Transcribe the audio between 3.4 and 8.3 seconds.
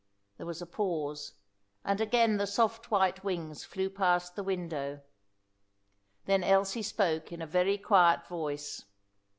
flew past the window. Then Elsie spoke in a very quiet